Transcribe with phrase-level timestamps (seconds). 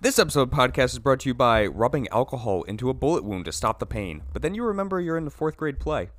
[0.00, 3.52] This episode podcast is brought to you by rubbing alcohol into a bullet wound to
[3.52, 6.10] stop the pain, but then you remember you're in the fourth grade play.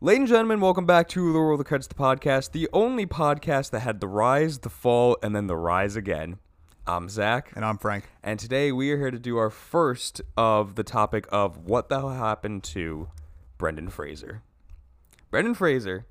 [0.00, 3.70] Ladies and gentlemen, welcome back to The World of Credits, the podcast, the only podcast
[3.70, 6.38] that had the rise, the fall, and then the rise again.
[6.86, 8.04] I'm Zach, And I'm Frank.
[8.22, 11.98] and today we are here to do our first of the topic of what the
[11.98, 13.08] hell happened to
[13.58, 14.42] Brendan Fraser.
[15.36, 16.06] Brendan Fraser,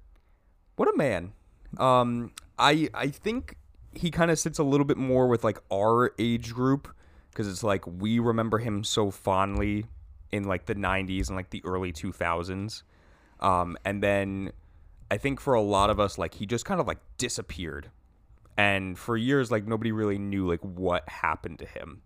[0.75, 1.33] what a man.
[1.79, 3.55] Um, I I think
[3.95, 6.87] he kind of sits a little bit more with like our age group
[7.31, 9.87] because it's like we remember him so fondly
[10.31, 12.83] in like the 90s and like the early 2000s.
[13.39, 14.51] Um, and then
[15.09, 17.89] I think for a lot of us, like he just kind of like disappeared.
[18.57, 22.03] And for years, like nobody really knew like what happened to him.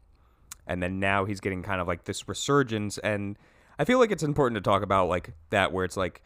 [0.65, 2.97] And then now he's getting kind of like this resurgence.
[2.97, 3.37] And
[3.77, 6.23] I feel like it's important to talk about like that, where it's like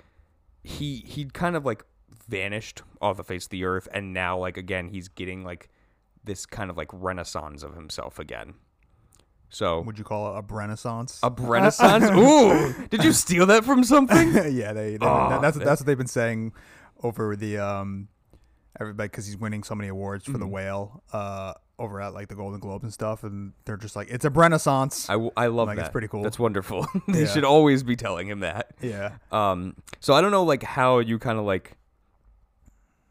[0.63, 1.83] he he'd kind of like
[2.27, 5.69] vanished off the face of the earth, and now like again he's getting like
[6.23, 8.53] this kind of like renaissance of himself again.
[9.49, 11.19] So Would you call it a renaissance?
[11.21, 12.05] a renaissance.
[12.11, 14.33] Ooh, did you steal that from something?
[14.55, 16.53] yeah, they, they Aw, that's that- that's what they've been saying
[17.03, 18.07] over the um
[18.79, 20.49] everybody because he's winning so many awards for the Mm-hmm.
[20.49, 24.25] whale uh over at like the Golden Globes and stuff, and they're just like it's
[24.25, 25.09] a renaissance.
[25.09, 25.83] I, I love Like, that.
[25.87, 26.21] it's pretty cool.
[26.23, 26.87] That's wonderful.
[27.07, 27.27] they Yeah.
[27.27, 28.71] should always be telling him that.
[28.81, 31.77] yeah, Um, so I don't know like how you kind of like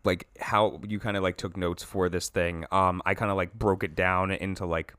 [0.04, 2.64] like how you kind of like took notes for this thing.
[2.72, 4.94] Um, I kind of like broke it down into like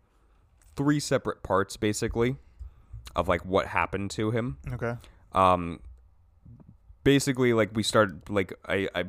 [0.75, 2.35] three separate parts basically
[3.15, 4.57] of like what happened to him.
[4.73, 4.95] okay,
[5.33, 5.79] Um,
[7.03, 9.05] basically like we started like I I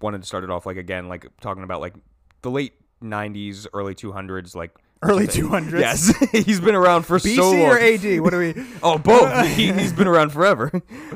[0.00, 1.94] wanted to start it off like again like talking about like
[2.42, 2.74] the late
[3.04, 5.80] 90s, early 200s like early two hundreds.
[5.80, 7.60] Yes, he's been around for BC so long.
[7.60, 8.20] or AD?
[8.20, 8.54] What do we?
[8.82, 9.46] Oh, both.
[9.56, 10.72] he, he's been around forever.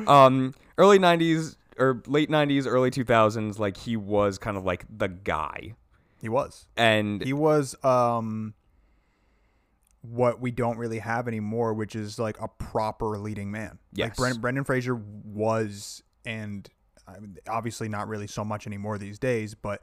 [0.06, 5.08] Um, early '90s or late '90s, early 2000s, like he was kind of like the
[5.08, 5.75] guy,
[6.20, 6.67] He was.
[6.77, 8.55] and He was um
[10.02, 13.79] what we don't really have anymore, which is like a proper leading man.
[13.92, 14.08] Yes.
[14.11, 16.68] Like Brendan, Brendan Fraser was, and
[17.48, 19.83] obviously not really so much anymore these days, but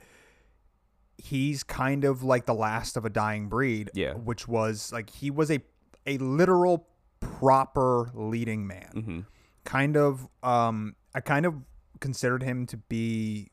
[1.17, 3.89] he's kind of like the last of a dying breed.
[3.93, 4.13] Yeah.
[4.13, 5.59] Which was like he was a
[6.05, 6.87] a literal
[7.19, 8.91] proper leading man.
[8.93, 9.25] Mhm.
[9.63, 11.55] Kind of um I kind of
[11.99, 13.49] considered him to be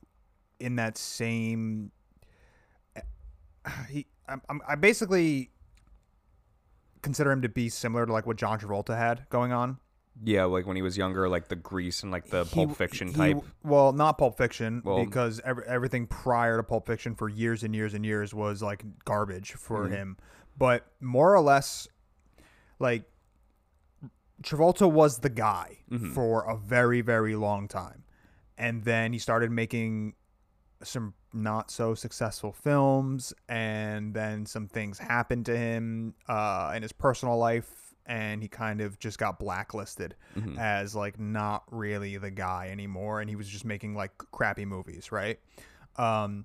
[0.58, 1.92] in that same
[3.88, 5.50] he I'm, I'm, I basically
[7.02, 9.78] consider him to be similar to like what John Travolta had going on.
[10.24, 13.08] Yeah, like when he was younger, like the Grease and like the He- Pulp Fiction
[13.08, 13.42] he- type.
[13.64, 17.74] Well, not Pulp Fiction Well- because ev- everything prior to Pulp Fiction for years and
[17.74, 19.92] years and years was like garbage for Mm-hmm.
[19.94, 20.16] him.
[20.58, 21.88] But more or less,
[22.78, 23.04] like
[24.42, 26.12] Travolta was the guy Mm-hmm.
[26.14, 28.04] for a very very long time,
[28.58, 30.14] and then he started making
[30.82, 36.92] some not so successful films and then some things happened to him uh, in his
[36.92, 40.58] personal life and he kind of just got blacklisted Mm-hmm.
[40.58, 45.12] as like not really the guy anymore and he was just making like crappy movies
[45.12, 45.38] right
[45.96, 46.44] um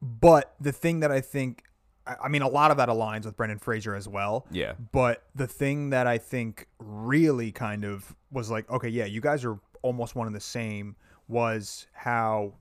[0.00, 1.64] but the thing that i think
[2.06, 4.46] I mean, a lot of that aligns with Brendan Fraser as well.
[4.50, 4.72] Yeah.
[4.90, 9.44] But the thing that I think really kind of was like, okay, yeah, you guys
[9.44, 10.96] are almost one and the same
[11.28, 12.54] was how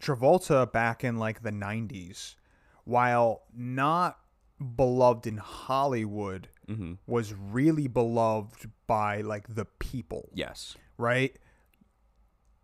[0.00, 2.36] Travolta back in like the 90s,
[2.84, 4.18] while not
[4.58, 10.76] beloved in Hollywood, hmm was really beloved by like the people, Yes.
[10.98, 11.36] right?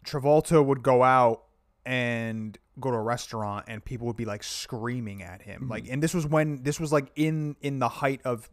[0.05, 1.45] Travolta would go out
[1.85, 5.69] and go to a restaurant and people would be like screaming at him.
[5.69, 8.49] Like and this was when this was like in in the height of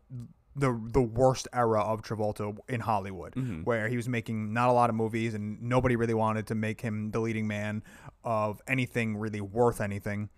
[0.56, 3.34] the the worst era of Travolta in Hollywood
[3.66, 6.82] where he was making not a lot of movies and nobody really wanted to make
[6.82, 7.84] him the leading man
[8.24, 10.30] of anything really worth anything.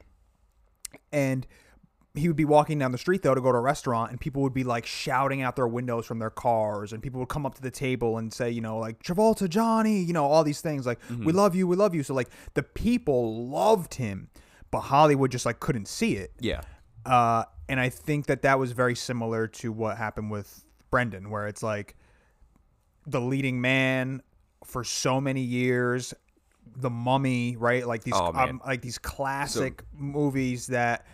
[1.12, 1.48] And
[2.14, 4.42] he would be walking down the street though to go to a restaurant and people
[4.42, 7.56] would be like shouting out their windows from their cars and people would come up
[7.56, 10.86] to the table and say you know like travolta johnny you know all these things
[10.86, 14.30] like we love you we love you so like the people loved him
[14.72, 16.62] but hollywood just like couldn't see it Yeah.
[17.06, 21.48] uh, and I think that that was very similar to what happened with Brendan, where
[21.48, 21.96] it's like
[23.08, 24.22] the leading man
[24.66, 26.14] for so many years,
[26.76, 27.88] the Mummy, right?
[27.88, 31.06] Like these, Oh, um, like these classic movies that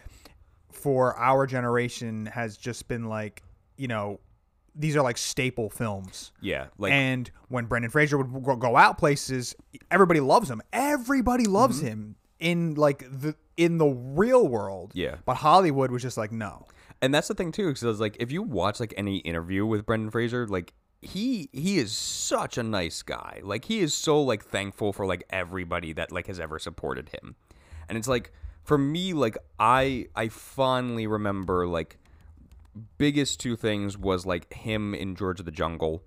[0.78, 3.44] for our generation has just been like,
[3.78, 4.20] you know,
[4.76, 6.32] these are like staple films.
[6.42, 6.68] Yeah.
[6.78, 9.56] Like and when Brendan Fraser would go- out places,
[9.90, 10.62] everybody loves him.
[10.72, 11.88] Everybody loves Mm-hmm.
[11.88, 14.92] him in like the in the real world.
[14.94, 15.16] Yeah.
[15.26, 16.68] But Hollywood was just like, no.
[17.02, 20.10] and that's the thing too because like if you watch like any interview with brendan
[20.12, 23.40] fraser like he he is such a nice guy.
[23.44, 27.36] Like he is so like thankful for like everybody that like has ever supported him.
[27.90, 28.32] And it's like
[28.68, 31.98] for me like I I fondly remember like
[32.98, 36.04] biggest two things was like him in George of the Jungle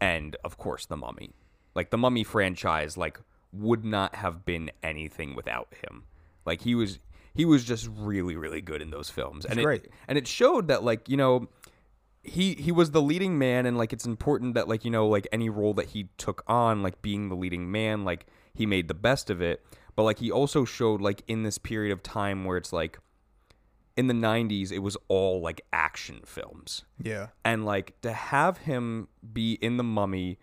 [0.00, 1.32] and of course the Mummy.
[1.74, 3.18] Like the Mummy franchise like
[3.52, 6.04] would not have been anything without him.
[6.46, 7.00] Like he was
[7.34, 9.44] he was just really really good in those films.
[9.44, 9.86] and great.
[9.86, 11.48] it and it showed that like, you know,
[12.22, 15.26] he he was the leading man and like it's important that like, you know, like
[15.32, 18.94] any role that he took on like being the leading man, like he made the
[18.94, 19.66] best of it.
[19.96, 22.98] But like he also showed like in this period of time where it's like
[23.96, 26.84] in the 90s it was all like action films.
[27.00, 27.28] Yeah.
[27.44, 30.38] and like to have him be in the mummy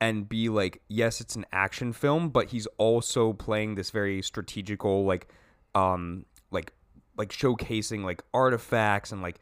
[0.00, 5.04] and be like yes it's an action film but he's also playing this very strategical
[5.04, 5.28] like
[5.74, 6.72] um like
[7.16, 9.38] like showcasing like artifacts and like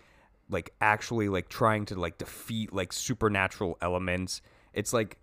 [0.50, 4.42] like actually like trying to like defeat like supernatural elements.
[4.72, 5.18] It's like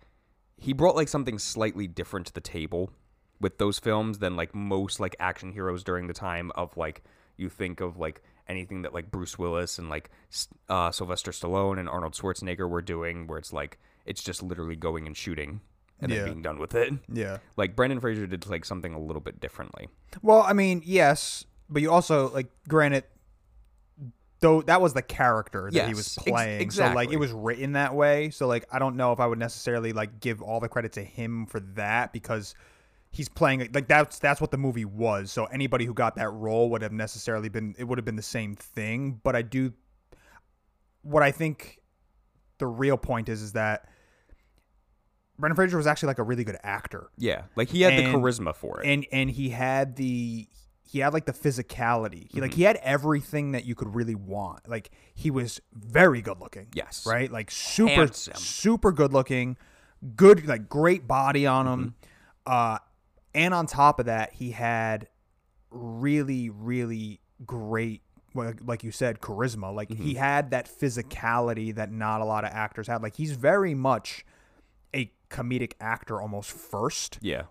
[0.56, 2.90] he brought like something slightly different to the table
[3.40, 7.02] with those films than like most like action heroes during the time of like
[7.36, 10.10] you think of like anything that like Bruce Willis and like
[10.68, 15.06] uh, Sylvester Stallone and Arnold Schwarzenegger were doing, where it's like it's just literally going
[15.06, 15.60] and shooting
[16.00, 16.18] and Yeah.
[16.18, 16.92] then being done with it.
[17.12, 17.38] Yeah.
[17.56, 19.88] Like Brendan Fraser did like something a little bit differently.
[20.22, 23.04] Well, I mean, yes, but you also like granted
[24.40, 26.70] though that was the character that he was Yes, ex- playing.
[26.70, 28.30] So like it was written that way.
[28.30, 31.02] So like I don't know if I would necessarily like give all the credit to
[31.02, 32.54] him for that because
[33.10, 35.32] he's playing like that's that's what the movie was.
[35.32, 38.22] So anybody who got that role would have necessarily been it would have been the
[38.22, 39.72] same thing, but I do
[41.02, 41.78] what I think
[42.58, 43.88] the real point is is that
[45.38, 48.54] Brendan Fraser was actually like a really good actor Yeah, like he had the charisma
[48.54, 48.86] for it.
[48.86, 50.46] and and he had the
[50.82, 52.14] he had like the physicality.
[52.14, 52.40] He Mm-hmm.
[52.40, 54.68] like he had everything that you could really want.
[54.68, 56.66] Like he was very good looking.
[56.74, 57.06] Yes.
[57.06, 57.30] Right?
[57.30, 58.34] Like super Handsome.
[58.36, 59.56] super good looking,
[60.16, 61.94] good like great body on him.
[62.46, 62.52] Mm-hmm.
[62.74, 62.78] Uh
[63.34, 65.08] and on top of that, he had
[65.70, 68.02] really really great
[68.34, 69.74] like you said charisma.
[69.74, 70.02] Like Mm-hmm.
[70.04, 73.02] he had that physicality that not a lot of actors had.
[73.02, 74.24] Like he's very much
[74.94, 77.42] a comedic actor almost first yeah,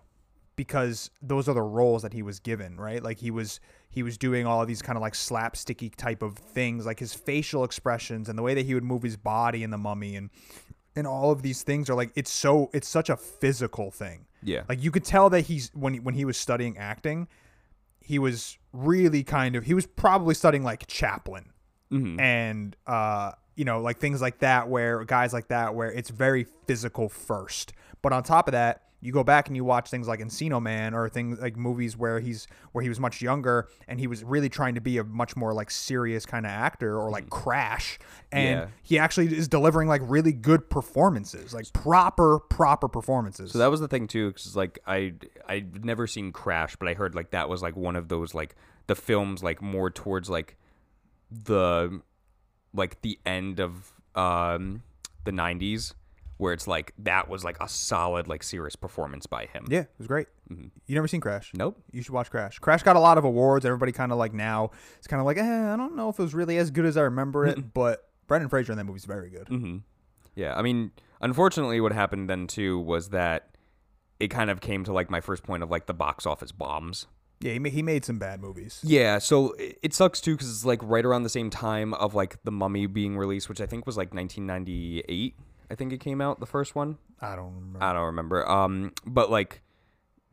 [0.56, 3.02] because those are the roles that he was given, right?
[3.02, 3.60] Like he was
[3.90, 7.12] he was doing all of these kind of like slapsticky type of things, like his
[7.12, 10.30] facial expressions and the way that he would move his body in the mummy and
[10.96, 14.26] and all of these things are like it's so it's such a physical thing.
[14.42, 17.28] Yeah, Like you could tell that he's when he, when he was studying acting,
[18.00, 21.46] he was really kind of he was probably studying like Chaplin.
[21.92, 22.20] Mhm.
[22.20, 26.46] and uh you know like things like that where guys like that where it's very
[26.66, 27.72] physical first.
[28.00, 30.92] But on top of that you go back and you watch things like Encino Man
[30.94, 34.48] or things like movies where he's where he was much younger and he was really
[34.48, 37.98] trying to be a much more like serious kind of actor or like Crash.
[38.30, 38.66] And Yeah.
[38.82, 43.52] he actually is delivering like really good performances like proper proper performances.
[43.52, 45.14] So that was the thing too, because like I
[45.48, 48.54] I'd never seen Crash, but I heard like that was like one of those like
[48.86, 50.56] the films like more towards like
[51.30, 52.00] the
[52.74, 54.82] like the end of um
[55.24, 55.94] the '90s,
[56.40, 59.66] where it's like that was like a solid like serious performance by him.
[59.68, 61.80] yeah it was great you never seen Crash Nope.
[61.92, 62.58] You should watch Crash.
[62.58, 63.64] Crash got a lot of awards.
[63.64, 66.22] Everybody kind of like now it's kind of like, eh, I don't know if it
[66.22, 69.04] was really as good as I remember it, but Brendan Fraser in that movie is
[69.04, 69.46] very good.
[69.46, 69.76] hmm
[70.34, 70.90] Yeah, I mean,
[71.20, 73.56] unfortunately, what happened then too was that
[74.18, 77.06] it kind of came to like my first point of like the box office bombs.
[77.40, 78.80] Yeah, he made, he made some bad movies.
[78.82, 82.12] Yeah, so it it sucks too because it's like right around the same time of
[82.14, 85.36] like the Mummy being released, which I think was like 1998.
[85.70, 86.98] I think it came out the first one.
[87.20, 87.82] I don't remember.
[87.82, 88.48] I don't remember.
[88.48, 89.62] Um, but like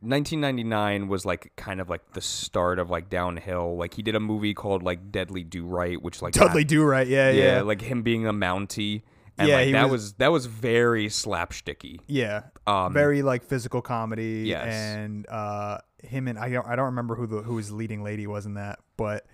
[0.00, 3.76] 1999 was like kind of like the start of like downhill.
[3.76, 7.06] Like he did a movie called like Deadly Do Right, which like Dudley Do Right.
[7.06, 9.02] Yeah, yeah, yeah, like him being a Mountie.
[9.36, 12.00] And Yeah, like that was- was, that was very slapsticky.
[12.08, 12.42] yeah.
[12.66, 14.44] Um, very like physical comedy.
[14.46, 14.66] Yes.
[14.74, 18.26] and uh, him and I don't I don't remember who the who his leading lady
[18.26, 19.26] was in that, but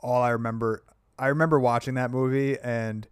[0.00, 0.84] all I remember
[1.18, 3.06] I remember watching that movie and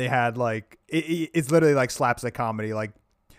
[0.00, 2.92] they had like it, it- it's literally like slapstick comedy, like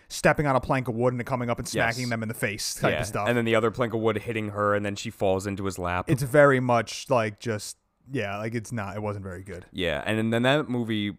[0.08, 2.10] stepping on a plank of wood and coming up and smacking Yes.
[2.10, 3.00] them in the face type yeah.
[3.00, 3.28] of stuff.
[3.28, 5.78] And then the other plank of wood hitting her, and then she falls into his
[5.78, 6.04] lap.
[6.08, 7.76] it's very much like just
[8.10, 8.96] yeah, like it's not.
[8.96, 9.64] It wasn't very good.
[9.72, 11.16] Yeah, and then that movie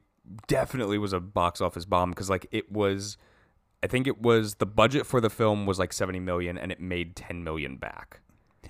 [0.48, 3.18] definitely was a box office bomb because like it was,
[3.82, 6.80] I think it was the budget for the film was like seventy million, and it
[6.80, 8.20] made ten million back.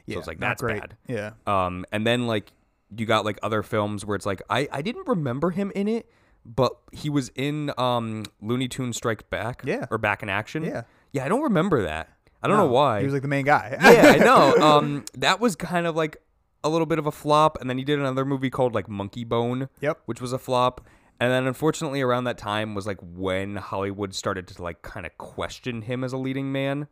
[0.06, 0.80] Yeah, so it's like that's great.
[0.82, 0.98] bad.
[1.08, 2.52] Yeah, Um, and then like
[2.96, 6.08] you got like other films where it's like I I didn't remember him in it,
[6.46, 9.62] but he was in um Looney Tunes Strike Back.
[9.66, 9.86] Yeah.
[9.92, 10.64] or Back in Action.
[10.64, 10.84] Yeah.
[11.12, 11.26] yeah.
[11.26, 12.10] I don't remember that.
[12.42, 13.00] I don't No, know why.
[13.00, 13.78] he was like the main guy.
[13.82, 14.54] yeah, I know.
[14.62, 16.18] Um, that was kind of like
[16.64, 19.70] a little bit of a flop, and then he did another movie called like Monkeybone.
[19.82, 20.02] Yep.
[20.06, 20.82] which was a flop.
[21.20, 25.18] And then unfortunately around that time was like when Hollywood started to like kind of
[25.18, 26.88] question him as a leading man,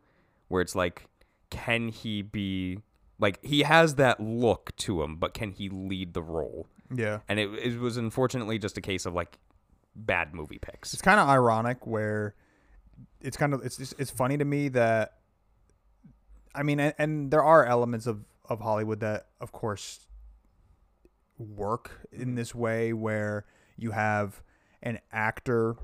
[0.48, 1.06] where it's like,
[1.50, 2.78] can he be
[3.18, 6.66] like he has that look to him, but can he lead the role?
[6.94, 7.20] Yeah.
[7.28, 9.38] And it, it was unfortunately just a case of like
[9.94, 10.92] bad movie picks.
[10.92, 12.34] It's kind of ironic where
[13.20, 15.18] it's kind of it's it's, it's funny to me that
[16.54, 20.06] I mean and, and there are elements of of Hollywood that of course
[21.38, 22.34] work in mm-hmm.
[22.36, 23.46] this way where
[23.76, 24.42] you have
[24.82, 25.76] an actor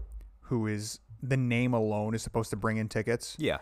[0.43, 3.59] who is the name alone is supposed to bring in tickets Yeah.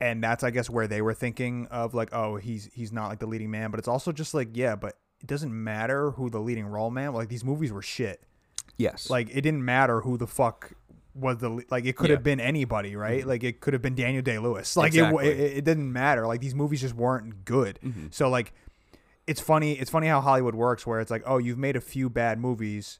[0.00, 3.18] and that's I guess where they were thinking of like oh he's he's not like
[3.18, 6.40] the leading man but it's also just like yeah but it doesn't matter who the
[6.40, 8.22] leading role man like these movies were shit
[8.76, 9.08] Yes.
[9.10, 10.72] like it didn't matter who the fuck
[11.14, 12.16] was the like it could Yeah.
[12.16, 15.24] have been anybody right like it could have been Daniel Day Lewis like it, Exactly.
[15.28, 18.06] w- it it didn't matter like these movies just weren't good Mm-hmm.
[18.10, 18.52] so like
[19.26, 22.08] it's funny it's funny how Hollywood works where it's like oh you've made a few
[22.10, 22.98] bad movies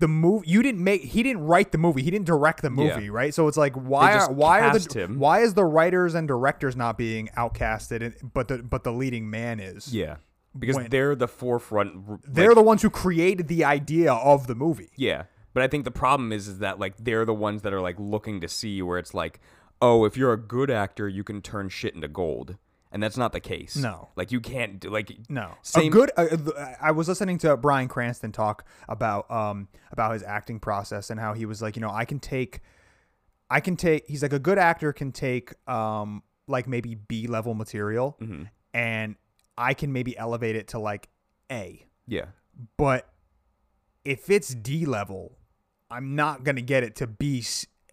[0.00, 2.94] the movie you didn't make he didn't write the movie he didn't direct the Yeah.
[2.94, 5.18] movie right so it's like why are why are the him.
[5.18, 9.28] why is the writers and directors not being outcasted and, but the but the leading
[9.30, 10.16] man is yeah.
[10.58, 11.92] Because when- they're the forefront.
[12.08, 15.24] r- they're the ones who created the idea of the movie Yeah.
[15.54, 17.96] But I think the problem is is that like they're the ones that are like
[17.98, 19.40] looking to see where it's like,
[19.82, 22.56] oh, if you're a good actor, you can turn shit into gold.
[22.90, 23.76] And that's not the case.
[23.76, 24.08] No.
[24.16, 26.10] Like you can't do like No, Same- a good.
[26.16, 26.36] Uh,
[26.80, 31.34] I was listening to Bryan Cranston talk about um about his acting process and how
[31.34, 32.60] he was like, you know, I can take,
[33.50, 34.06] I can take.
[34.08, 38.44] He's like a good actor can take um like maybe B level material, Mm-hmm.
[38.72, 39.16] and
[39.58, 41.08] I can maybe elevate it to like
[41.52, 41.84] A.
[42.06, 42.26] Yeah.
[42.78, 43.06] But
[44.04, 45.36] if it's D level,
[45.90, 47.42] I'm not gonna get it to B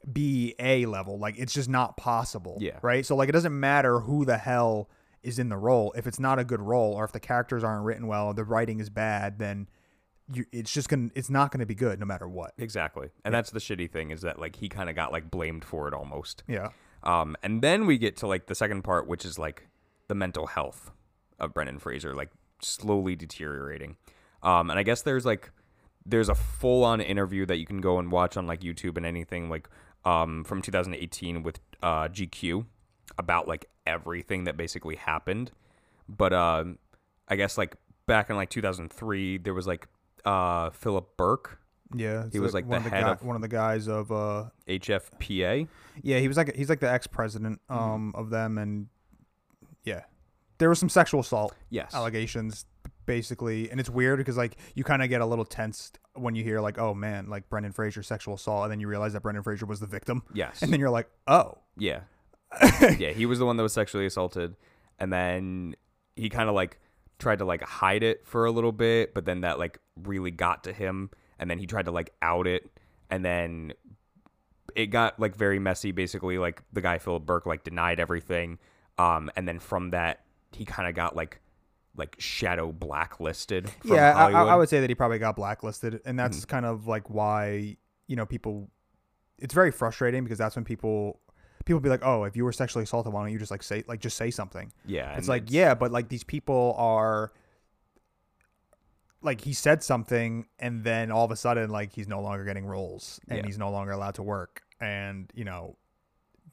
[0.06, 1.18] s- B A level.
[1.20, 2.58] Like it's just not possible.
[2.60, 2.80] Yeah.
[2.82, 3.06] Right.
[3.06, 4.90] So like it doesn't matter who the hell
[5.24, 5.94] is in the role.
[5.98, 8.80] If it's not a good role, or if the characters aren't written well, the writing
[8.80, 9.68] is bad, then
[10.32, 12.54] you, it's just gonna it's not gonna be good no matter what.
[12.58, 13.10] Exactly.
[13.24, 15.88] And that's the shitty thing is that like he kind of got like blamed for
[15.88, 16.44] it almost.
[16.48, 16.70] Yeah.
[17.04, 19.68] Um, and then we get to like the second part, which is like
[20.08, 20.92] the mental health
[21.40, 22.30] of Brendan Fraser, like
[22.62, 23.98] slowly deteriorating.
[24.42, 25.52] Um, and I guess there's like
[26.06, 29.06] there's a full on interview that you can go and watch on like YouTube and
[29.06, 29.68] anything like
[30.06, 32.66] um from 2018 with uh GQ
[33.18, 35.52] about like everything that basically happened.
[36.08, 36.78] But um,
[37.28, 37.76] I guess like
[38.08, 39.88] back in like 2003, there was like
[40.26, 41.60] uh Philip Berk,
[41.94, 42.26] Yeah.
[42.32, 44.46] He was, like, one the of head guy- of- one of the guys of uh
[44.68, 45.68] HFPA.
[46.04, 47.82] yeah he was like he's like the ex president Mm-hmm.
[47.82, 48.88] um of them and
[49.84, 50.02] yeah
[50.58, 51.94] there was some sexual assault Yes.
[51.94, 52.66] allegations
[53.06, 56.44] basically and it's weird because like you kind of get a little tensed when you
[56.44, 59.44] hear like oh man like brendan fraser sexual assault and then you realize that brendan
[59.44, 60.62] fraser was the victim Yes.
[60.62, 62.02] and then you're like oh Yeah.
[62.98, 64.56] yeah, he was the one that was sexually assaulted
[65.00, 65.76] and then
[66.16, 66.80] he kind of like
[67.20, 70.64] tried to like hide it for a little bit, but then that like really got
[70.66, 71.10] to him
[71.40, 72.70] and then he tried to like out it
[73.10, 73.74] and then
[74.76, 78.58] it got like very messy basically like the guy Philip Berk like denied everything
[78.98, 80.22] um and then from that
[80.54, 81.42] he kind of got like
[81.98, 86.18] like shadow blacklisted from yeah I, I would say that he probably got blacklisted and
[86.20, 86.50] that's Mm-hmm.
[86.50, 88.70] kind of like why you know people
[89.40, 91.20] it's very frustrating because that's when people
[91.66, 93.84] people be like oh if you were sexually assaulted why don't you just like say
[93.88, 97.32] like just say something yeah, it's like yeah but like these people are
[99.22, 102.66] like he said something and then all of a sudden like he's no longer getting
[102.66, 103.46] roles and Yeah.
[103.46, 105.78] he's no longer allowed to work and you know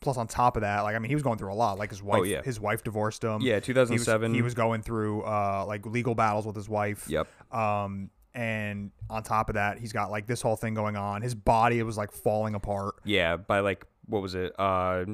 [0.03, 1.91] plus on top of that like i mean he was going through a lot like
[1.91, 2.43] his wife Oh, yeah.
[2.43, 4.35] his wife divorced him yeah, he was, 2007.
[4.35, 7.27] he was going through uh like legal battles with his wife Yep.
[7.55, 11.35] um and on top of that he's got like this whole thing going on his
[11.35, 14.53] body was like falling apart Yeah, by like what was it?
[14.59, 15.05] Uh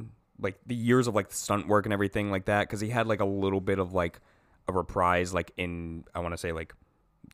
[0.40, 3.20] like the years of like stunt work and everything like that cuz he had like
[3.20, 4.20] a little bit of like
[4.68, 6.72] a reprise like in I want to say like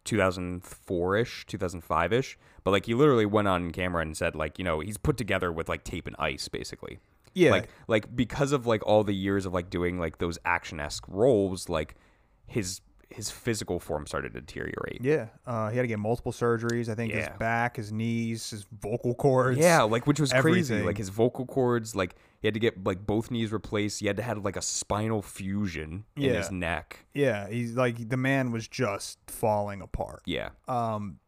[0.06, 4.98] 2004ish, 2005ish, but like he literally went on camera and said like, you know, he's
[4.98, 6.98] put together with like tape and ice basically.
[7.34, 11.04] Yeah Like like because of like all the years of like doing like those action-esque
[11.08, 11.96] roles, like
[12.46, 14.98] his his physical form started to deteriorate.
[15.02, 17.18] yeah uh he had to get multiple surgeries i think Yeah.
[17.20, 20.82] his back his knees his vocal cords Yeah, like which was crazy.
[20.82, 24.00] Like his vocal cords, like he had to get like both knees replaced.
[24.00, 26.32] He had to have like a spinal fusion in Yeah.
[26.38, 27.06] his neck.
[27.14, 30.22] Yeah, he's like the man was just falling apart.
[30.26, 31.18] Yeah, Um,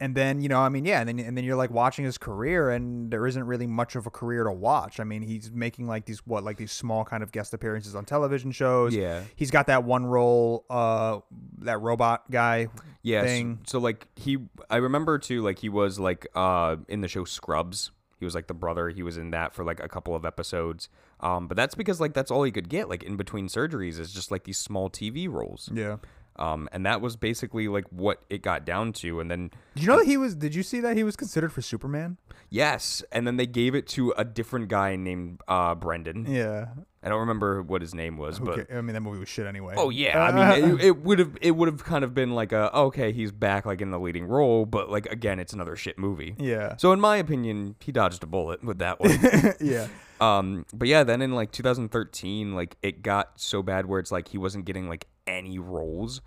[0.00, 2.18] and then you know, I mean, yeah, and then and then you're like watching his
[2.18, 5.00] career, and there isn't really much of a career to watch.
[5.00, 8.04] I mean, he's making like these what like these small kind of guest appearances on
[8.04, 8.94] television shows.
[8.94, 9.22] Yeah.
[9.36, 11.20] he's got that one role, uh,
[11.60, 12.68] that robot guy.
[13.02, 13.22] yeah.
[13.22, 13.58] So, Thing.
[13.66, 14.38] so like he,
[14.70, 15.42] I remember too.
[15.42, 17.90] Like he was like uh in the show Scrubs.
[18.18, 18.88] He was like the brother.
[18.88, 20.88] He was in that for like a couple of episodes.
[21.20, 24.12] Um, but that's because like that's all he could get like in between surgeries is
[24.12, 25.70] just like these small TV roles.
[25.72, 25.96] Yeah,
[26.38, 29.20] Um, and that was basically like what it got down to.
[29.20, 30.34] And then Did you know that he was?
[30.34, 32.16] Did you see that he was considered for Superman?
[32.50, 36.26] yes, and then they gave it to a different guy named uh, Brendan.
[36.26, 36.66] Yeah.
[37.02, 38.76] I don't remember what his name was, but Okay.
[38.76, 39.74] I mean, that movie was shit anyway.
[39.76, 42.52] Oh yeah, I mean it, it would have it would have kind of been like
[42.52, 45.98] a okay he's back like in the leading role, but like again it's another shit
[45.98, 46.34] movie.
[46.38, 46.76] yeah.
[46.76, 49.18] So in my opinion, he dodged a bullet with that one.
[49.60, 49.86] yeah.
[50.20, 54.28] um, but yeah, then in like 2013, like it got so bad where it's like
[54.28, 56.20] he wasn't getting like any roles,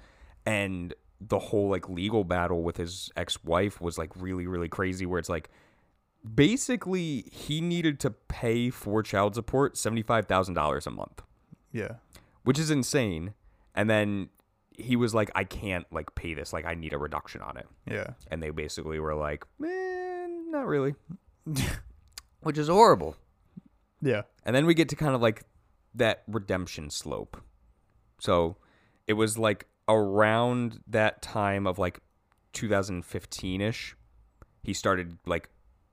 [0.46, 5.06] and the whole like legal battle with his ex-wife was like really really crazy.
[5.06, 5.50] Where it's like
[6.24, 11.22] basically he needed to pay for child support seventy five thousand dollars a month
[11.72, 11.96] Yeah.
[12.44, 13.34] which is insane.
[13.76, 14.30] And then
[14.78, 16.52] he was like, I can't like pay this.
[16.54, 17.68] Like, I need a reduction on it.
[17.90, 18.12] Yeah.
[18.30, 20.96] And they basically were like, man, not really,
[22.42, 23.16] which is horrible.
[24.02, 24.24] Yeah.
[24.44, 25.44] And then we get to kind of like
[25.96, 27.38] that redemption slope.
[28.20, 28.58] So
[29.08, 32.00] it was like around that time of like
[32.54, 33.96] 2015 ish.
[34.64, 35.50] He started like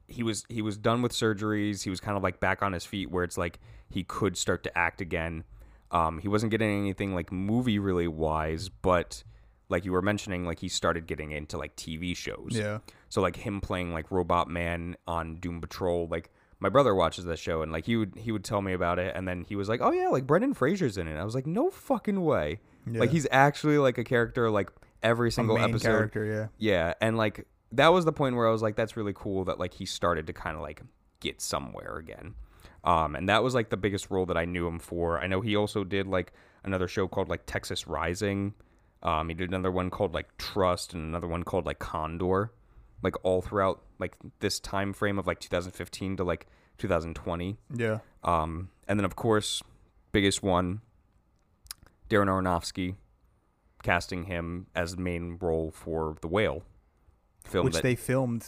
[0.09, 1.83] he was he was done with surgeries.
[1.83, 4.63] He was kind of like back on his feet where it's like he could start
[4.65, 5.45] to act again.
[5.91, 9.23] Um, he wasn't getting anything like movie really wise, but
[9.69, 12.51] like you were mentioning, like he started getting into like TV shows.
[12.53, 12.79] Yeah.
[13.09, 17.39] So like him playing like Robot Man on Doom Patrol, like my brother watches that
[17.39, 19.69] show and like he would he would tell me about it and then he was
[19.69, 22.61] like, "Oh yeah, like Brendan Fraser's in it." I was like, "No fucking way."
[22.91, 23.01] Yeah.
[23.01, 24.71] Like he's actually like a character like
[25.03, 25.89] every single main episode.
[25.89, 26.25] character.
[26.25, 26.47] Yeah.
[26.59, 29.59] Yeah, and like that was the point where I was like, "That's really cool that
[29.59, 30.83] like he started to kind of like
[31.21, 32.35] get somewhere again."
[32.85, 35.21] Um, and that was like the biggest role that I knew him for.
[35.21, 36.33] I know he also did like
[36.65, 38.55] another show called like Texas Rising.
[39.03, 42.53] Um, he did another one called like Trust and another one called like Condor,
[43.03, 46.47] like all throughout like this time frame of like 2015 to like
[46.79, 47.57] 2020.
[47.75, 47.99] Yeah.
[48.25, 49.63] Um, and then of course,
[50.13, 50.81] biggest one,
[52.09, 52.95] Darren Aronofsky,
[53.83, 56.63] casting him as the main role for The Whale
[57.49, 57.65] film.
[57.65, 58.47] Which that, they filmed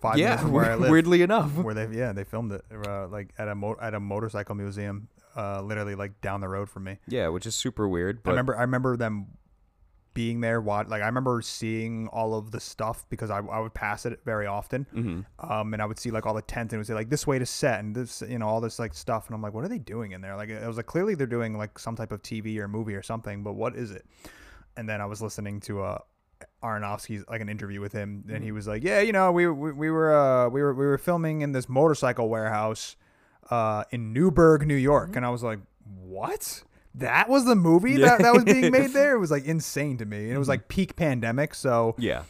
[0.00, 0.90] five yeah, minutes where I live.
[0.90, 1.54] weirdly enough.
[1.56, 5.08] Where they yeah they filmed it uh, like at a mo- at a motorcycle museum,
[5.36, 6.98] uh, literally like down the road from me.
[7.08, 8.22] Yeah, which is super weird.
[8.22, 9.26] But I remember I remember them
[10.14, 10.60] being there.
[10.62, 14.20] What like I remember seeing all of the stuff because I, I would pass it
[14.24, 15.26] very often, Mhm.
[15.50, 17.26] um, and I would see like all the tents and it would say like this
[17.26, 19.64] way to set and this you know all this like stuff, and I'm like, what
[19.64, 20.34] are they doing in there?
[20.36, 23.02] Like it was like clearly they're doing like some type of TV or movie or
[23.02, 24.06] something, but what is it?
[24.78, 25.98] And then I was listening to uh
[26.62, 29.72] Aronofsky's like an interview with him, and he was like, "Yeah, you know, we we,
[29.72, 32.96] we were uh, we were we were filming in this motorcycle warehouse
[33.50, 36.62] uh, in Newburgh, New York," and I was like, "What?
[36.94, 39.14] That was the movie that that was being made there?
[39.16, 42.22] It was like insane to me, and it was like peak pandemic, so yeah,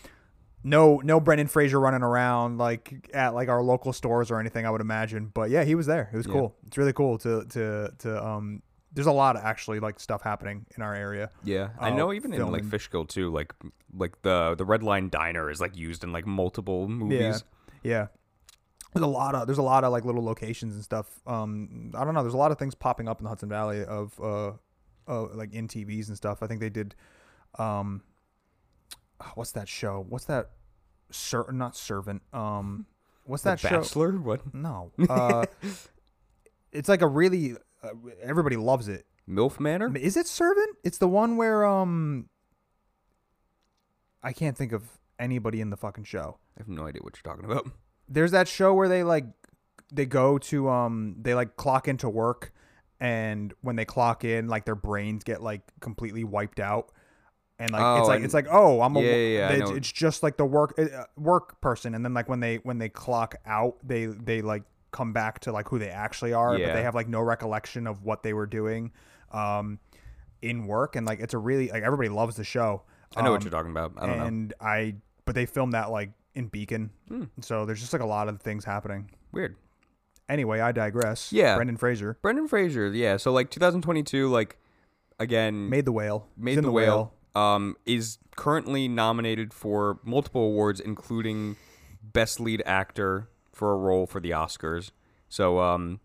[0.64, 4.70] no no Brendan Fraser running around like at like our local stores or anything, I
[4.70, 6.10] would imagine, but yeah, he was there.
[6.12, 6.32] It was Yeah.
[6.32, 6.56] cool.
[6.66, 8.62] It's really cool to to to um.
[8.96, 11.30] There's a lot of actually like stuff happening in our area.
[11.44, 11.68] yeah.
[11.78, 12.64] I uh, know even in like.
[12.64, 13.30] Fishkill too.
[13.30, 13.52] Like
[13.94, 17.44] like the the Red Line Diner is like used in like multiple movies.
[17.82, 17.92] Yeah.
[17.92, 18.06] yeah.
[18.94, 21.20] There's a lot of there's a lot of like little locations and stuff.
[21.26, 22.22] Um, I don't know.
[22.22, 24.52] There's a lot of things popping up in the Hudson Valley of uh,
[25.06, 26.42] uh like in TVs and stuff.
[26.42, 26.94] I think they did,
[27.58, 28.00] um,
[29.34, 30.06] what's that show?
[30.08, 30.52] What's that?
[31.10, 32.22] Ser- not servant.
[32.32, 32.86] Um,
[33.26, 33.80] what's The that show?
[33.82, 34.12] Bachelor.
[34.12, 34.54] What?
[34.54, 34.92] No.
[35.10, 35.44] Uh,
[36.72, 37.90] it's like a really uh,
[38.22, 39.06] everybody loves it.
[39.28, 39.94] Milf Manor.
[39.96, 40.76] Is it servant?
[40.84, 42.28] It's the one where um,
[44.22, 44.84] I can't think of
[45.18, 46.38] anybody in the fucking show.
[46.56, 47.68] I have no idea what you're talking about.
[48.08, 49.24] there's that show where they like
[49.92, 52.52] they go to um they like clock into work
[53.00, 56.90] and when they clock in like their brains get like completely wiped out
[57.58, 59.92] and like Oh, it's like it's like oh I'm a Yeah, yeah, yeah, it's, it's
[59.92, 63.36] just like the work uh, work person and then like when they when they clock
[63.44, 64.62] out they they like
[64.92, 68.02] come back to like who they actually are but they have like no recollection of
[68.04, 68.90] what they were doing
[69.32, 69.78] um
[70.42, 72.82] in work and like it's a really like everybody loves the show
[73.16, 73.92] I know what Um, you're talking about.
[73.98, 74.24] I don't know.
[74.24, 74.94] and I
[75.24, 77.24] but they filmed that like in Beacon, Hmm.
[77.40, 79.10] so there's just like a lot of things happening.
[79.32, 79.56] Weird.
[80.28, 81.32] Anyway, I digress.
[81.32, 81.54] Yeah.
[81.56, 82.92] Brendan Fraser Brendan Fraser.
[82.92, 83.16] Yeah.
[83.16, 84.28] So like 2022.
[84.28, 84.58] Like
[85.18, 86.26] again, made the whale.
[86.36, 91.56] Made in the, whale, um is currently nominated for multiple awards including
[92.02, 94.90] best lead actor for a role for the oscars
[95.28, 95.98] so um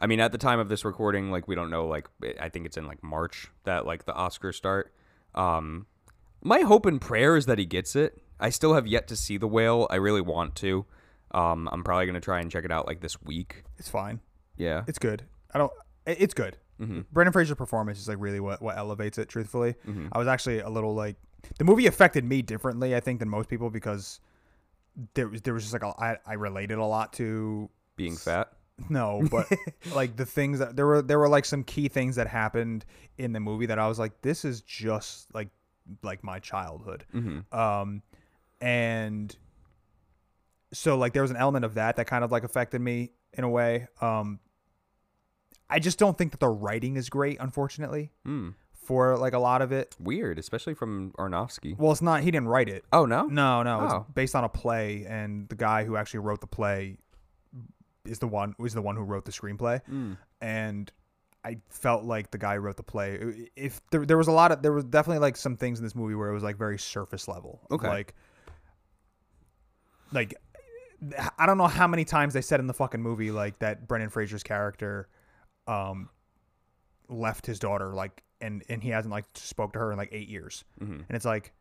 [0.00, 2.06] i mean at the time of this recording like we don't know like
[2.40, 4.92] i think it's in like march that like the oscars start
[5.34, 5.86] um
[6.42, 9.36] my hope and prayer is that he gets it i still have yet to see
[9.38, 10.84] the whale i really want to
[11.30, 14.20] um i'm probably gonna try and check it out like this week It's fine.
[14.56, 15.24] yeah It's good.
[15.54, 15.72] I don't.
[16.06, 16.58] It's good.
[16.80, 17.00] mm-hmm.
[17.12, 19.28] Brendan Fraser's performance is like really what what elevates it.
[19.28, 20.08] Truthfully, Mm-hmm.
[20.12, 21.16] I was actually a little like
[21.58, 22.94] the movie affected me differently.
[22.94, 24.20] I think than most people because
[25.14, 28.52] there was there was just like a, I I related a lot to being fat
[28.88, 29.46] No, but
[29.94, 32.84] like the things that there were there were like some key things that happened
[33.18, 35.48] in the movie that I was like, this is just like
[36.02, 37.04] like my childhood.
[37.14, 37.56] Mm-hmm.
[37.56, 38.02] Um,
[38.60, 39.34] and
[40.72, 43.44] so like there was an element of that that kind of like affected me in
[43.44, 43.88] a way.
[44.00, 44.40] Um,
[45.70, 48.50] I just don't think that the writing is great, unfortunately, Hmm.
[48.84, 49.94] For like a lot of it.
[49.98, 51.76] Weird, especially from Aronofsky.
[51.78, 52.22] Well, it's not.
[52.22, 52.84] He didn't write it.
[52.92, 53.26] Oh no.
[53.26, 53.96] No, no, Oh.
[54.02, 56.98] it's based on a play, and the guy who actually wrote the play
[58.04, 59.80] is the one was the one who wrote the screenplay.
[59.90, 60.18] Mm.
[60.42, 60.92] And
[61.44, 63.48] I felt like the guy who wrote the play.
[63.56, 65.94] If there, there was a lot of there was definitely like some things in this
[65.94, 67.66] movie where it was like very surface level.
[67.70, 67.88] Okay.
[67.88, 68.14] Like,
[70.12, 70.34] like
[71.38, 74.10] I don't know how many times they said in the fucking movie like that Brendan
[74.10, 75.08] Fraser's character,
[75.66, 76.08] um,
[77.08, 80.28] left his daughter like and and he hasn't like spoke to her in like eight
[80.28, 80.64] years.
[80.78, 81.52] hmm And it's like,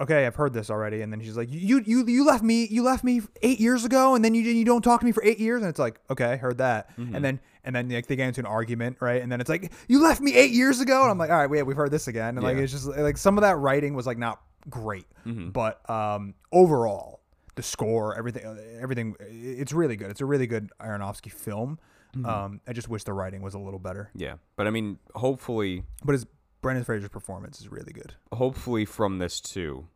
[0.00, 1.02] okay, I've heard this already.
[1.02, 4.14] And then she's like, you you you left me you left me eight years ago,
[4.14, 5.60] and then you you don't talk to me for eight years.
[5.62, 6.96] And it's like, okay, heard that.
[6.96, 7.14] Mhm.
[7.14, 9.22] And then and then like they get into an argument, right?
[9.22, 11.50] And then it's like, you left me eight years ago, and I'm like, all right,
[11.50, 12.36] wait, we've heard this again.
[12.36, 15.88] And like it's just like some of that writing was like not great, hmm but
[15.90, 17.20] um overall.
[17.54, 18.44] The score, everything,
[18.80, 20.10] everything, it's really good.
[20.10, 21.78] It's a really good Aronofsky film.
[22.16, 22.26] Mm-hmm.
[22.26, 24.10] Um, I just wish the writing was a little better.
[24.14, 26.26] Yeah, but I mean, hopefully, But his
[26.60, 28.14] Brendan Fraser's performance is really good.
[28.32, 29.88] hopefully from this too,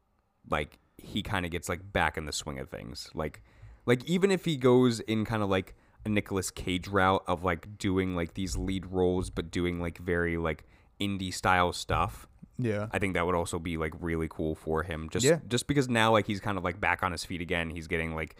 [0.51, 3.11] like he kind of gets like back in the swing of things.
[3.15, 3.43] Like,
[3.85, 5.75] like even if he goes in kind of like
[6.05, 10.37] a Nicolas Cage route of like doing like these lead roles, but doing like very
[10.39, 10.65] like
[11.01, 12.27] indie style stuff.
[12.59, 12.87] Yeah.
[12.93, 15.11] I think that would also be like really cool for him.
[15.11, 15.41] Just Yeah.
[15.47, 17.69] just because now like he's kind of like back on his feet again.
[17.69, 18.37] He's getting like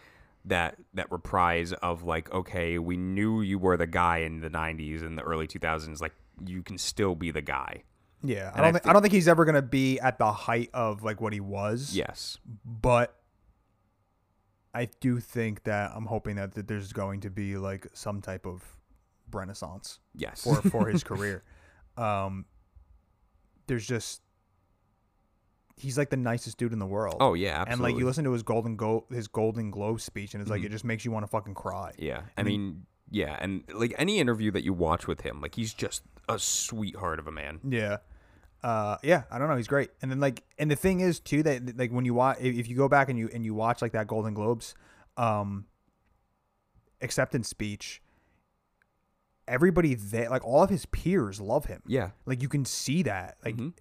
[0.47, 5.03] that that reprise of like okay, we knew you were the guy in the 90s
[5.05, 7.83] and the early 2000s like you can still be the guy.
[8.23, 10.71] Yeah, I don't I think, I don't think he's ever gonna be at the height
[10.73, 11.95] of like what he was.
[11.95, 12.39] Yes.
[12.65, 13.15] but
[14.75, 18.45] I do think that I'm hoping that, that there's going to be like some type
[18.47, 18.63] of
[19.33, 20.43] renaissance Yes.
[20.45, 21.43] for for his career.
[21.97, 22.45] Um,
[23.67, 24.21] there's just
[25.77, 27.17] he's like the nicest dude in the world.
[27.21, 27.73] oh yeah, absolutely.
[27.73, 30.63] and like you listen to his golden go his golden globe speech, and it's like
[30.63, 30.67] Mhm.
[30.67, 31.93] it just makes you want to fucking cry.
[31.99, 35.41] Yeah, I And he- mean, yeah, and like any interview that you watch with him,
[35.41, 37.61] like he's just a sweetheart of a man.
[37.63, 37.99] Yeah.
[38.63, 39.57] Uh, yeah, I don't know.
[39.57, 39.91] He's great.
[40.03, 42.75] And then like, and the thing is too that like when you watch, if you
[42.75, 44.75] go back and you and you watch like that Golden Globes,
[45.17, 45.67] um,
[47.01, 48.03] acceptance speech,
[49.47, 51.83] everybody there, like all of his peers love him.
[51.87, 53.37] Yeah, Like you can see that.
[53.45, 53.75] Like Mhm.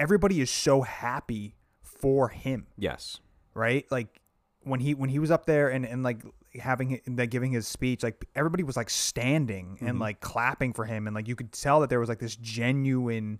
[0.00, 3.20] Everybody is so happy for him, yes,
[3.54, 3.86] right?
[3.92, 4.20] Like
[4.62, 6.22] when he when he was up there and and like
[6.60, 10.00] having like giving his speech, like everybody was like standing and Mhm.
[10.00, 13.38] like clapping for him, and like you could tell that there was like this genuine,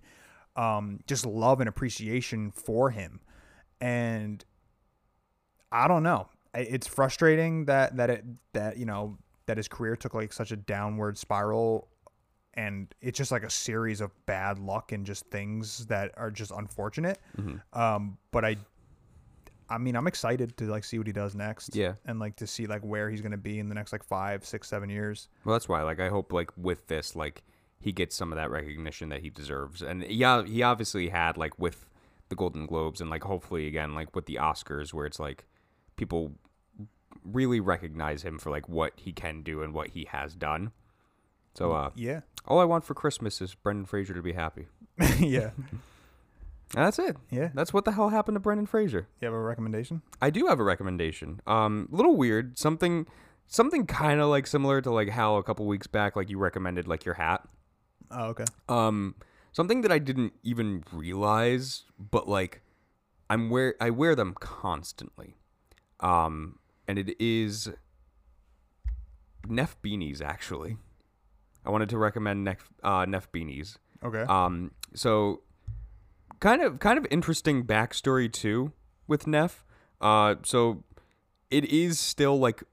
[0.55, 3.19] um, just love and appreciation for him,
[3.81, 4.45] and
[5.71, 6.27] I don't know.
[6.53, 10.55] It's frustrating that that it that you know that his career took like such a
[10.57, 11.87] downward spiral
[12.53, 16.51] and it's just like a series of bad luck and just things that are just
[16.51, 17.19] unfortunate.
[17.37, 17.61] Mhm.
[17.73, 18.57] Um, but I,
[19.69, 21.75] I mean, I'm excited to like see what he does next.
[21.75, 21.93] Yeah.
[22.05, 24.67] and like to see like where he's gonna be in the next like five, six,
[24.67, 25.29] seven years.
[25.45, 25.81] Well, that's why.
[25.83, 27.43] Like, I hope like with this, like
[27.79, 31.57] he gets some of that recognition that he deserves, and yeah, he obviously had like
[31.57, 31.87] with
[32.29, 35.45] the Golden Globes, and like hopefully again like with the Oscars, where it's like
[35.95, 36.33] people
[37.23, 40.71] really recognize him for like what he can do and what he has done.
[41.55, 44.67] So, uh, Yeah, all I want for Christmas is Brendan Fraser to be happy.
[45.19, 45.51] yeah,
[46.73, 47.17] And that's it.
[47.29, 47.49] yeah.
[47.53, 49.07] That's what the hell happened to Brendan Fraser.
[49.19, 50.01] You have a recommendation?
[50.21, 51.41] I do have a recommendation.
[51.45, 52.57] Um, a little weird.
[52.57, 53.07] Something,
[53.47, 56.87] something kind of like similar to like how a couple weeks back, like you recommended
[56.87, 57.45] like your hat.
[58.09, 58.45] Oh, okay.
[58.69, 59.15] Um,
[59.51, 62.61] something that I didn't even realize, but like
[63.29, 65.35] I'm wear I wear them constantly.
[65.99, 67.69] Um, and it is
[69.47, 70.77] Neff beanies actually.
[71.65, 73.77] I wanted to recommend Neff uh, Neff beanies.
[74.03, 74.23] Okay.
[74.23, 75.41] Um, so
[76.39, 78.73] kind of kind of interesting backstory too
[79.07, 79.63] with Neff.
[79.99, 80.83] Uh, so
[81.49, 82.63] it is still like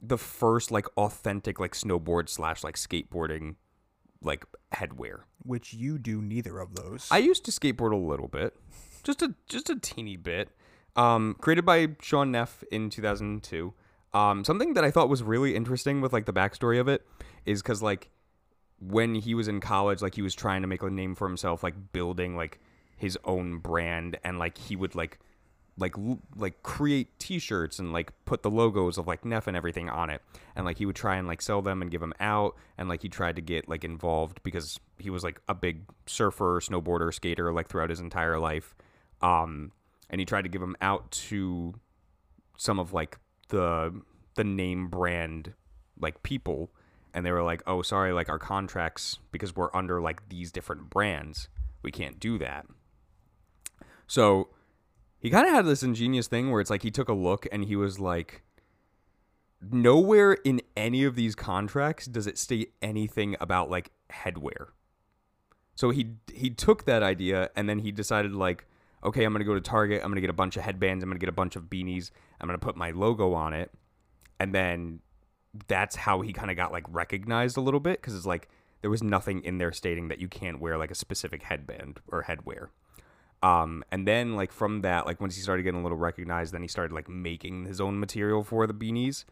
[0.00, 3.56] the first like authentic like snowboard slash like skateboarding
[4.22, 5.20] like headwear.
[5.44, 7.08] Which you do neither of those.
[7.10, 8.56] I used to skateboard a little bit,
[9.04, 10.50] just a just a teeny bit.
[10.96, 13.72] Um, created by Shaun Neff in 2002.
[14.14, 17.06] Um, something that I thought was really interesting with like the backstory of it
[17.44, 18.10] is because like
[18.80, 21.62] when he was in college, like he was trying to make a name for himself,
[21.62, 22.60] like building like
[22.96, 25.18] his own brand, and like he would like
[25.76, 25.94] like
[26.36, 30.22] like create T-shirts and like put the logos of like Neff and everything on it,
[30.56, 33.02] and like he would try and like sell them and give them out, and like
[33.02, 37.52] he tried to get like involved because he was like a big surfer, snowboarder, skater
[37.52, 38.74] like throughout his entire life,
[39.22, 39.72] um,
[40.10, 41.74] and he tried to give them out to
[42.56, 43.18] some of like
[43.48, 44.02] the
[44.34, 45.54] the name brand
[46.00, 46.70] like people
[47.14, 50.90] and they were like oh sorry like our contracts because we're under like these different
[50.90, 51.48] brands
[51.82, 52.66] we can't do that
[54.08, 54.48] So
[55.20, 57.64] he kind of had this ingenious thing where it's like he took a look and
[57.64, 58.42] he was like,
[59.70, 64.68] nowhere in any of these contracts does it state anything about like headwear.
[65.76, 68.66] So he he took that idea and then he decided like,
[69.04, 70.02] okay, I'm gonna go to Target.
[70.02, 71.02] I'm gonna get a bunch of headbands.
[71.02, 72.10] I'm gonna get a bunch of beanies.
[72.40, 73.70] I'm gonna put my logo on it,
[74.38, 75.00] and then
[75.66, 78.48] that's how he kind of got like recognized a little bit because it's like
[78.80, 82.24] there was nothing in there stating that you can't wear like a specific headband or
[82.24, 82.68] headwear.
[83.42, 86.62] Um, and then like from that, like once he started getting a little recognized, then
[86.62, 89.24] he started like making his own material for the beanies.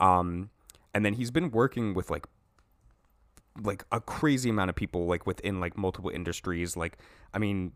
[0.00, 0.50] Um,
[0.94, 2.26] and then he's been working with like
[3.62, 6.76] like a crazy amount of people like within like multiple industries.
[6.76, 6.98] Like
[7.32, 7.72] I mean,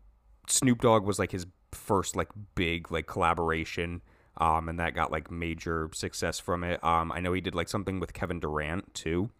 [0.47, 4.01] Snoop Dogg was like his first like big like collaboration.
[4.39, 6.83] Um, and that got like major success from it.
[6.83, 9.31] Um, I know he did like something with Kevin Durant too,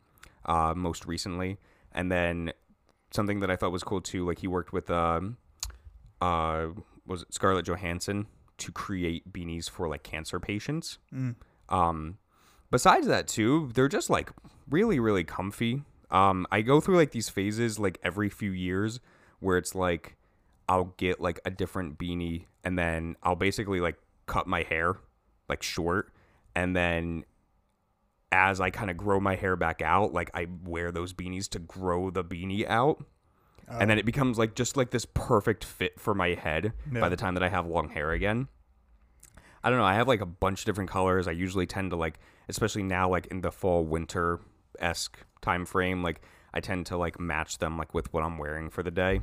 [0.46, 1.58] uh, most recently,
[1.92, 2.52] and then
[3.12, 4.26] something that I thought was cool too.
[4.26, 5.38] Like he worked with um,
[6.20, 6.68] uh,
[7.06, 8.26] was it Scarlett Johansson
[8.58, 10.98] to create beanies for like cancer patients.
[11.70, 12.18] Um,
[12.72, 14.32] besides that too, they're just like
[14.68, 15.84] really really comfy.
[16.10, 19.00] Um, I go through like these phases like every few years
[19.40, 20.17] where it's like
[20.70, 24.98] I'll get like a different beanie and then I'll basically like cut my hair
[25.48, 26.12] like short
[26.56, 27.24] and then
[28.32, 31.60] as I kind of grow my hair back out, like I wear those beanies to
[31.60, 33.04] grow the beanie out.
[33.70, 34.00] And then oh.
[34.00, 37.02] it becomes like just like this perfect fit for my head Yeah.
[37.02, 38.48] by the time that I have long hair again.
[39.64, 39.86] I don't know.
[39.86, 41.28] I have like a bunch of different colors.
[41.28, 44.40] I usually tend to like, especially now, like in the fall winter
[44.80, 46.22] esque time frame, like
[46.54, 49.22] I tend to like match them like with what I'm wearing for the day.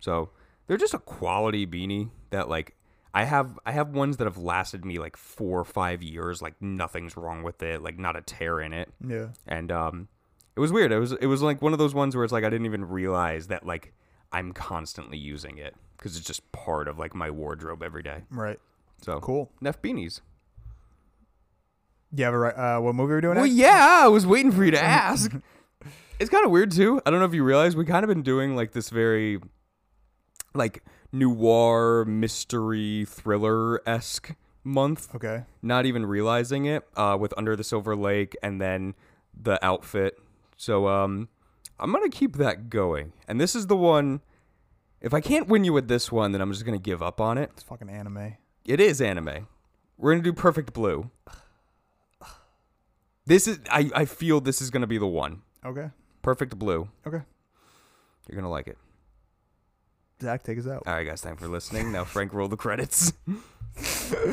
[0.00, 0.30] So
[0.72, 2.74] they're just a quality beanie that like
[3.12, 3.58] I have.
[3.66, 6.40] I have ones that have lasted me like four or five years.
[6.40, 7.82] Like nothing's wrong with it.
[7.82, 9.26] Like not a tear in it Yeah.
[9.46, 10.08] and um
[10.56, 12.44] it was weird it was it was like one of those ones where it's like
[12.44, 13.92] i didn't even realize that like
[14.32, 18.58] i'm constantly using it because it's just part of like my wardrobe every day Right.
[19.00, 19.50] so Cool.
[19.62, 20.20] neff beanies
[22.14, 22.54] You have a right.
[22.54, 23.36] Uh, what movie are we doing?
[23.36, 23.56] well next?
[23.56, 25.32] yeah i was waiting for you to ask
[26.20, 28.22] it's kind of weird too i don't know if you realize we kind of been
[28.22, 29.40] doing like this very
[30.54, 34.34] like noir mystery thriller-esque
[34.64, 35.44] month Okay.
[35.60, 38.94] not even realizing it uh, with Under the Silver Lake and then
[39.40, 40.18] the outfit.
[40.56, 41.28] So um,
[41.80, 43.12] I'm gonna keep that going.
[43.26, 44.20] And this is the one.
[45.00, 47.38] If I can't win you with this one, then I'm just gonna give up on
[47.38, 47.50] it.
[47.54, 48.36] It's fucking anime.
[48.64, 49.48] It is anime.
[49.98, 51.10] We're gonna do Perfect Blue.
[53.26, 53.58] This is.
[53.70, 55.42] I I feel this is gonna be the one.
[55.64, 55.90] Okay.
[56.22, 56.88] Perfect Blue.
[57.06, 57.22] Okay.
[58.28, 58.78] You're gonna like it.
[60.22, 60.84] Zach, take us out.
[60.86, 61.20] All right, guys.
[61.20, 61.92] Thanks for listening.
[61.92, 63.12] Now Frank, roll the credits.